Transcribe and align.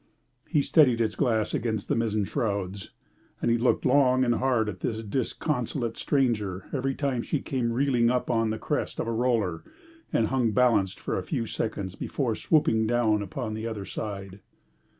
He 0.49 0.63
steadied 0.63 0.99
his 0.99 1.15
glass 1.15 1.53
against 1.53 1.87
the 1.87 1.93
mizzen 1.95 2.25
shrouds, 2.25 2.89
and 3.39 3.51
he 3.51 3.57
looked 3.59 3.85
long 3.85 4.23
and 4.25 4.33
hard 4.33 4.67
at 4.67 4.79
this 4.79 5.03
disconsolate 5.03 5.95
stranger 5.95 6.65
every 6.73 6.95
time 6.95 7.21
she 7.21 7.39
came 7.39 7.71
reeling 7.71 8.09
up 8.09 8.27
on 8.31 8.47
to 8.47 8.55
the 8.55 8.57
crest 8.57 8.99
of 8.99 9.05
a 9.05 9.11
roller 9.11 9.61
and 10.11 10.29
hung 10.29 10.53
balanced 10.53 10.99
for 10.99 11.19
a 11.19 11.23
few 11.23 11.45
seconds 11.45 11.93
before 11.93 12.33
swooping 12.33 12.87
down 12.87 13.21
upon 13.21 13.53
the 13.53 13.67
other 13.67 13.85
side. 13.85 14.39